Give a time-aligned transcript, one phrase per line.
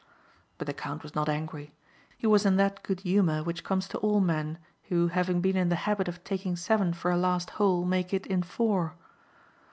[0.57, 1.75] But the count was not angry.
[2.17, 5.69] He was in that good humor which comes to all men who having been in
[5.69, 8.95] the habit of taking seven for a last hole make it in four.